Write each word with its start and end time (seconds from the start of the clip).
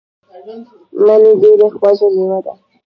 مڼې 1.07 1.31
ډیره 1.41 1.67
خوږه 1.75 2.07
میوه 2.15 2.39
ده. 2.45 2.53